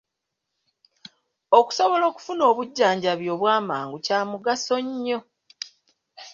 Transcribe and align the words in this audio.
Okusobola 1.59 2.03
okufuna 2.11 2.43
obujjanjabi 2.51 3.25
obw’amangu 3.35 3.97
kya 4.05 4.19
mugaso 4.29 4.75
nnyo. 4.85 5.19